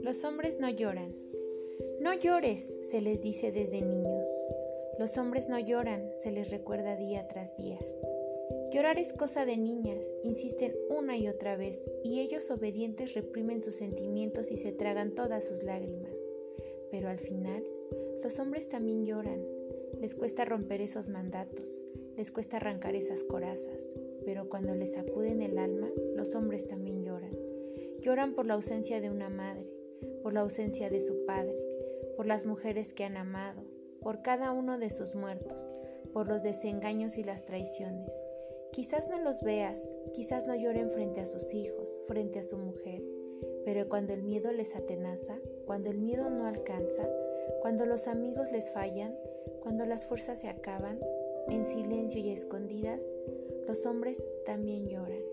[0.00, 1.14] Los hombres no lloran.
[2.00, 4.28] No llores, se les dice desde niños.
[4.98, 7.78] Los hombres no lloran, se les recuerda día tras día.
[8.72, 13.76] Llorar es cosa de niñas, insisten una y otra vez, y ellos obedientes reprimen sus
[13.76, 16.18] sentimientos y se tragan todas sus lágrimas.
[16.90, 17.64] Pero al final,
[18.22, 19.42] los hombres también lloran.
[20.00, 21.82] Les cuesta romper esos mandatos,
[22.20, 23.88] les cuesta arrancar esas corazas,
[24.26, 27.34] pero cuando les sacuden el alma, los hombres también lloran.
[28.02, 29.64] Lloran por la ausencia de una madre,
[30.22, 31.56] por la ausencia de su padre,
[32.18, 33.62] por las mujeres que han amado,
[34.02, 35.66] por cada uno de sus muertos,
[36.12, 38.12] por los desengaños y las traiciones.
[38.70, 39.82] Quizás no los veas,
[40.12, 43.02] quizás no lloren frente a sus hijos, frente a su mujer,
[43.64, 47.08] pero cuando el miedo les atenaza, cuando el miedo no alcanza,
[47.62, 49.16] cuando los amigos les fallan,
[49.62, 50.98] cuando las fuerzas se acaban,
[51.48, 53.10] en silencio y escondidas,
[53.66, 55.29] los hombres también lloran.